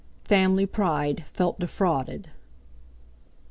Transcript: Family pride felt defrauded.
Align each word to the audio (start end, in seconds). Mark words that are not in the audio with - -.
Family 0.23 0.65
pride 0.65 1.25
felt 1.29 1.59
defrauded. 1.59 2.29